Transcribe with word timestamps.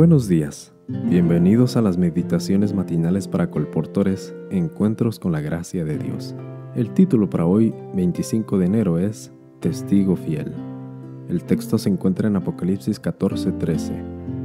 Buenos 0.00 0.28
días, 0.28 0.72
bienvenidos 0.88 1.76
a 1.76 1.82
las 1.82 1.98
meditaciones 1.98 2.72
matinales 2.72 3.28
para 3.28 3.50
colportores, 3.50 4.34
Encuentros 4.50 5.18
con 5.18 5.32
la 5.32 5.40
Gracia 5.40 5.84
de 5.84 5.98
Dios. 5.98 6.34
El 6.74 6.94
título 6.94 7.28
para 7.28 7.44
hoy, 7.44 7.74
25 7.94 8.58
de 8.58 8.66
enero, 8.66 8.98
es 8.98 9.32
Testigo 9.60 10.16
Fiel. 10.16 10.52
El 11.28 11.42
texto 11.44 11.76
se 11.76 11.88
encuentra 11.90 12.28
en 12.28 12.36
Apocalipsis 12.36 13.00
14:13. 13.00 13.92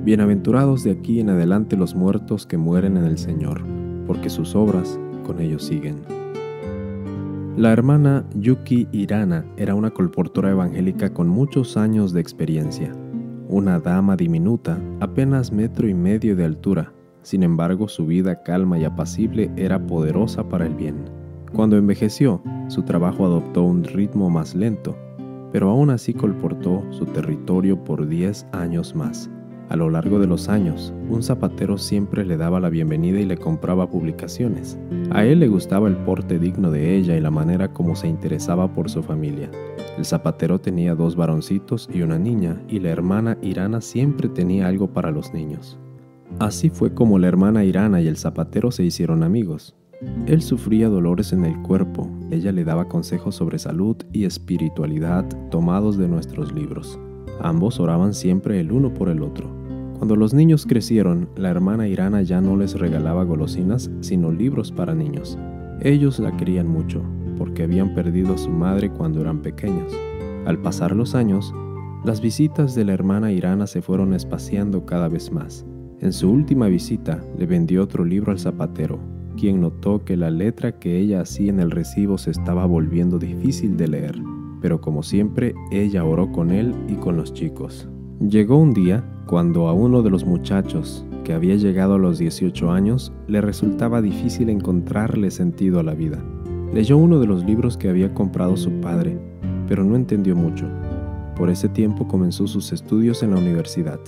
Bienaventurados 0.04 0.84
de 0.84 0.92
aquí 0.92 1.20
en 1.20 1.30
adelante 1.30 1.78
los 1.78 1.96
muertos 1.96 2.46
que 2.46 2.58
mueren 2.58 2.98
en 2.98 3.06
el 3.06 3.18
Señor, 3.18 3.62
porque 4.08 4.30
sus 4.30 4.56
obras 4.56 5.00
con 5.26 5.40
ellos 5.40 5.64
siguen. 5.64 6.25
La 7.58 7.72
hermana 7.72 8.26
Yuki 8.36 8.88
Irana 8.92 9.46
era 9.58 9.76
una 9.76 9.92
colportora 9.92 10.52
evangélica 10.52 11.14
con 11.14 11.28
muchos 11.28 11.78
años 11.78 12.12
de 12.12 12.22
experiencia 12.22 12.92
una 13.48 13.80
dama 13.80 14.16
diminuta, 14.16 14.80
apenas 15.00 15.52
metro 15.52 15.88
y 15.88 15.94
medio 15.94 16.36
de 16.36 16.46
altura. 16.46 16.92
Sin 17.22 17.44
embargo, 17.44 17.88
su 17.88 18.06
vida 18.06 18.44
calma 18.44 18.78
y 18.78 18.84
apacible 18.84 19.52
era 19.56 19.86
poderosa 19.86 20.48
para 20.48 20.66
el 20.66 20.76
bien. 20.76 21.06
Cuando 21.54 21.78
envejeció, 21.78 22.42
su 22.68 22.84
trabajo 22.84 23.26
adoptó 23.26 23.64
un 23.64 23.84
ritmo 23.84 24.30
más 24.30 24.56
lento, 24.56 24.98
pero 25.52 25.70
aún 25.70 25.90
así 25.90 26.14
colportó 26.14 26.84
su 26.92 27.06
territorio 27.06 27.84
por 27.84 28.08
10 28.08 28.48
años 28.52 28.96
más. 28.96 29.30
A 29.70 29.76
lo 29.76 29.90
largo 29.90 30.20
de 30.20 30.28
los 30.28 30.48
años, 30.48 30.94
un 31.10 31.24
zapatero 31.24 31.78
siempre 31.80 32.24
le 32.24 32.38
daba 32.38 32.60
la 32.60 32.70
bienvenida 32.70 33.20
y 33.20 33.26
le 33.26 33.38
compraba 33.38 33.90
publicaciones. 33.90 34.78
A 35.10 35.26
él 35.26 35.40
le 35.40 35.48
gustaba 35.48 35.88
el 35.88 35.98
porte 35.98 36.38
digno 36.38 36.70
de 36.70 36.96
ella 36.96 37.18
y 37.18 37.22
la 37.22 37.32
manera 37.32 37.74
como 37.74 37.96
se 37.96 38.08
interesaba 38.08 38.72
por 38.72 38.92
su 38.92 39.02
familia. 39.02 39.50
El 39.98 40.06
zapatero 40.06 40.60
tenía 40.60 40.94
dos 40.94 41.16
varoncitos 41.16 41.90
y 41.92 42.04
una 42.04 42.20
niña, 42.20 42.62
y 42.68 42.80
la 42.80 42.90
hermana 42.90 43.38
Irana 43.42 43.82
siempre 43.82 44.30
tenía 44.30 44.68
algo 44.68 44.88
para 44.88 45.10
los 45.10 45.34
niños. 45.34 45.80
Así 46.40 46.70
fue 46.70 46.94
como 46.94 47.18
la 47.18 47.28
hermana 47.28 47.64
Irana 47.64 48.02
y 48.02 48.08
el 48.08 48.18
zapatero 48.18 48.72
se 48.72 48.84
hicieron 48.84 49.24
amigos. 49.24 49.76
Él 50.28 50.42
sufría 50.42 50.90
dolores 50.90 51.34
en 51.34 51.46
el 51.46 51.60
cuerpo, 51.62 52.10
ella 52.30 52.52
le 52.52 52.66
daba 52.66 52.88
consejos 52.88 53.36
sobre 53.36 53.58
salud 53.58 53.96
y 54.12 54.26
espiritualidad 54.26 55.26
tomados 55.50 55.98
de 55.98 56.08
nuestros 56.08 56.52
libros. 56.52 57.00
Ambos 57.42 57.80
oraban 57.80 58.14
siempre 58.14 58.60
el 58.60 58.72
uno 58.72 58.94
por 58.94 59.10
el 59.10 59.22
otro. 59.22 59.50
Cuando 59.98 60.16
los 60.16 60.34
niños 60.34 60.66
crecieron, 60.66 61.30
la 61.36 61.50
hermana 61.50 61.88
Irana 61.88 62.22
ya 62.22 62.42
no 62.42 62.58
les 62.58 62.78
regalaba 62.78 63.24
golosinas, 63.24 63.90
sino 64.02 64.32
libros 64.32 64.72
para 64.72 64.94
niños. 64.94 65.38
Ellos 65.82 66.20
la 66.20 66.36
querían 66.36 66.68
mucho, 66.68 67.02
porque 67.38 67.64
habían 67.64 67.94
perdido 67.94 68.34
a 68.34 68.38
su 68.38 68.50
madre 68.50 68.90
cuando 68.90 69.22
eran 69.22 69.42
pequeños. 69.42 69.94
Al 70.46 70.60
pasar 70.60 70.96
los 70.96 71.16
años, 71.16 71.54
las 72.04 72.22
visitas 72.22 72.76
de 72.76 72.86
la 72.86 72.94
hermana 72.94 73.32
Irana 73.32 73.68
se 73.68 73.82
fueron 73.82 74.14
espaciando 74.14 74.86
cada 74.86 75.08
vez 75.08 75.32
más. 75.32 75.66
En 76.02 76.12
su 76.12 76.30
última 76.30 76.68
visita 76.68 77.24
le 77.38 77.46
vendió 77.46 77.82
otro 77.82 78.04
libro 78.04 78.32
al 78.32 78.40
zapatero, 78.40 79.00
quien 79.38 79.62
notó 79.62 80.04
que 80.04 80.18
la 80.18 80.30
letra 80.30 80.74
que 80.74 81.00
ella 81.00 81.22
hacía 81.22 81.50
en 81.50 81.60
el 81.60 81.72
recibo 81.72 82.18
se 82.18 82.32
estaba 82.32 82.66
volviendo 82.66 83.18
difícil 83.18 83.78
de 83.78 83.88
leer 83.88 84.35
pero 84.66 84.82
como 84.82 85.04
siempre 85.04 85.54
ella 85.70 86.04
oró 86.04 86.32
con 86.32 86.50
él 86.50 86.74
y 86.88 86.96
con 86.96 87.18
los 87.18 87.32
chicos. 87.36 87.88
Llegó 88.20 88.58
un 88.58 88.74
día 88.74 89.08
cuando 89.28 89.68
a 89.68 89.74
uno 89.74 90.02
de 90.02 90.10
los 90.10 90.26
muchachos, 90.26 91.06
que 91.24 91.34
había 91.34 91.54
llegado 91.54 91.94
a 91.94 91.98
los 92.00 92.18
18 92.18 92.72
años, 92.72 93.14
le 93.28 93.42
resultaba 93.42 94.02
difícil 94.02 94.50
encontrarle 94.50 95.30
sentido 95.30 95.80
a 95.80 95.84
la 95.84 95.94
vida. 95.94 96.18
Leyó 96.74 96.98
uno 96.98 97.20
de 97.20 97.28
los 97.28 97.46
libros 97.46 97.78
que 97.78 97.90
había 97.90 98.12
comprado 98.16 98.58
su 98.58 98.72
padre, 98.82 99.20
pero 99.68 99.84
no 99.84 99.96
entendió 99.96 100.36
mucho. 100.36 100.66
Por 101.36 101.52
ese 101.52 101.70
tiempo 101.70 102.08
comenzó 102.08 102.48
sus 102.48 102.74
estudios 102.74 103.22
en 103.22 103.36
la 103.36 103.38
universidad. 103.38 104.00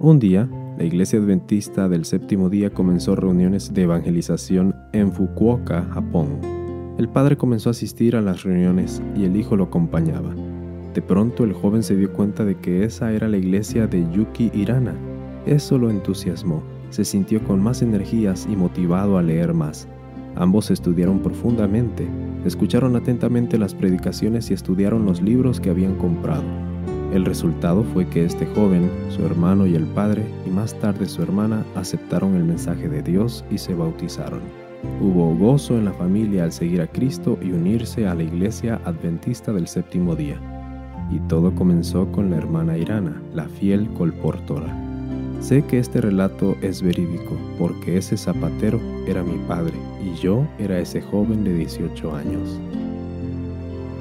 Un 0.00 0.18
día, 0.18 0.50
la 0.76 0.82
Iglesia 0.82 1.20
Adventista 1.20 1.88
del 1.88 2.04
Séptimo 2.06 2.50
Día 2.50 2.70
comenzó 2.70 3.14
reuniones 3.14 3.72
de 3.72 3.82
evangelización 3.82 4.74
en 4.92 5.12
Fukuoka, 5.12 5.84
Japón. 5.92 6.55
El 6.98 7.10
padre 7.10 7.36
comenzó 7.36 7.68
a 7.68 7.72
asistir 7.72 8.16
a 8.16 8.22
las 8.22 8.42
reuniones 8.42 9.02
y 9.14 9.24
el 9.24 9.36
hijo 9.36 9.54
lo 9.54 9.64
acompañaba. 9.64 10.34
De 10.94 11.02
pronto 11.02 11.44
el 11.44 11.52
joven 11.52 11.82
se 11.82 11.94
dio 11.94 12.10
cuenta 12.10 12.46
de 12.46 12.54
que 12.54 12.84
esa 12.84 13.12
era 13.12 13.28
la 13.28 13.36
iglesia 13.36 13.86
de 13.86 14.06
Yuki 14.10 14.50
Irana. 14.54 14.94
Eso 15.44 15.76
lo 15.76 15.90
entusiasmó. 15.90 16.62
Se 16.88 17.04
sintió 17.04 17.44
con 17.44 17.62
más 17.62 17.82
energías 17.82 18.48
y 18.50 18.56
motivado 18.56 19.18
a 19.18 19.22
leer 19.22 19.52
más. 19.52 19.86
Ambos 20.36 20.70
estudiaron 20.70 21.18
profundamente, 21.18 22.08
escucharon 22.46 22.96
atentamente 22.96 23.58
las 23.58 23.74
predicaciones 23.74 24.50
y 24.50 24.54
estudiaron 24.54 25.04
los 25.04 25.20
libros 25.20 25.60
que 25.60 25.68
habían 25.68 25.96
comprado. 25.96 26.44
El 27.12 27.26
resultado 27.26 27.84
fue 27.84 28.08
que 28.08 28.24
este 28.24 28.46
joven, 28.46 28.90
su 29.10 29.22
hermano 29.22 29.66
y 29.66 29.74
el 29.74 29.84
padre, 29.84 30.22
y 30.46 30.50
más 30.50 30.78
tarde 30.78 31.06
su 31.06 31.22
hermana, 31.22 31.62
aceptaron 31.74 32.36
el 32.36 32.44
mensaje 32.44 32.88
de 32.88 33.02
Dios 33.02 33.44
y 33.50 33.58
se 33.58 33.74
bautizaron. 33.74 34.65
Hubo 35.00 35.34
gozo 35.34 35.76
en 35.76 35.86
la 35.86 35.92
familia 35.92 36.44
al 36.44 36.52
seguir 36.52 36.80
a 36.80 36.86
Cristo 36.86 37.38
y 37.42 37.52
unirse 37.52 38.06
a 38.06 38.14
la 38.14 38.22
iglesia 38.22 38.80
adventista 38.84 39.52
del 39.52 39.66
séptimo 39.66 40.16
día. 40.16 40.40
Y 41.10 41.18
todo 41.28 41.54
comenzó 41.54 42.10
con 42.12 42.30
la 42.30 42.36
hermana 42.36 42.76
Irana, 42.76 43.20
la 43.34 43.48
fiel 43.48 43.88
colportora. 43.94 44.74
Sé 45.40 45.62
que 45.62 45.78
este 45.78 46.00
relato 46.00 46.56
es 46.62 46.82
verídico 46.82 47.36
porque 47.58 47.98
ese 47.98 48.16
zapatero 48.16 48.80
era 49.06 49.22
mi 49.22 49.38
padre 49.46 49.74
y 50.04 50.18
yo 50.20 50.46
era 50.58 50.78
ese 50.78 51.00
joven 51.02 51.44
de 51.44 51.54
18 51.54 52.16
años. 52.16 52.58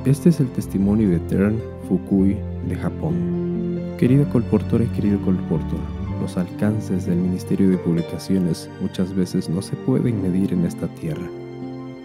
Este 0.05 0.29
es 0.29 0.39
el 0.39 0.47
testimonio 0.51 1.09
de 1.09 1.19
Tern 1.19 1.59
Fukui 1.87 2.37
de 2.67 2.75
Japón. 2.75 3.95
Querido 3.97 4.27
colportor 4.29 4.81
y 4.81 4.87
querido 4.87 5.19
colportor, 5.21 5.79
los 6.21 6.37
alcances 6.37 7.05
del 7.05 7.17
Ministerio 7.17 7.69
de 7.69 7.77
Publicaciones 7.77 8.69
muchas 8.81 9.13
veces 9.15 9.49
no 9.49 9.61
se 9.61 9.75
pueden 9.75 10.21
medir 10.21 10.53
en 10.53 10.65
esta 10.65 10.87
tierra, 10.87 11.27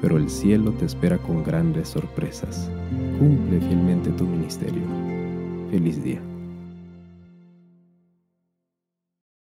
pero 0.00 0.16
el 0.16 0.28
cielo 0.28 0.72
te 0.72 0.86
espera 0.86 1.18
con 1.18 1.44
grandes 1.44 1.88
sorpresas. 1.88 2.70
Cumple 3.18 3.60
fielmente 3.60 4.10
tu 4.10 4.24
ministerio. 4.24 4.82
Feliz 5.70 6.02
día. 6.02 6.29